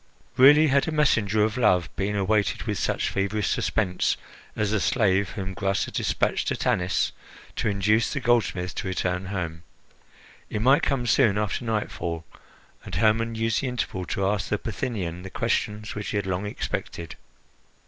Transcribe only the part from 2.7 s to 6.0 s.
such feverish suspense as the slave whom Gras had